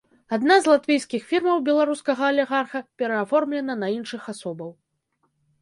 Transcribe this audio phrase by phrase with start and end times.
[0.35, 4.77] Адна з латвійскіх фірмаў беларускага алігарха перааформленая на іншых асобаў.